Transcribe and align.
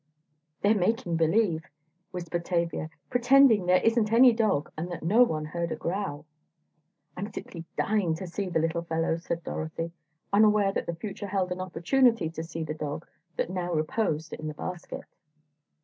"They're 0.63 0.73
making 0.73 1.17
believe," 1.17 1.65
whispered 2.09 2.43
Tavia, 2.43 2.89
"pretending 3.11 3.67
there 3.67 3.83
isn't 3.83 4.11
any 4.11 4.33
dog, 4.33 4.71
and 4.75 4.91
that 4.91 5.03
no 5.03 5.21
one 5.21 5.45
heard 5.45 5.71
a 5.71 5.75
growl!" 5.75 6.25
"I'm 7.15 7.31
simply 7.31 7.65
dying 7.77 8.15
to 8.15 8.25
see 8.25 8.49
the 8.49 8.57
little 8.57 8.81
fellow!" 8.81 9.17
said 9.17 9.43
Dorothy, 9.43 9.91
unaware 10.33 10.71
that 10.73 10.87
the 10.87 10.95
future 10.95 11.27
held 11.27 11.51
an 11.51 11.61
opportunity 11.61 12.31
to 12.31 12.41
see 12.43 12.63
the 12.63 12.73
dog 12.73 13.05
that 13.37 13.51
now 13.51 13.71
reposed 13.73 14.33
in 14.33 14.47
the 14.47 14.55
basket. 14.55 15.03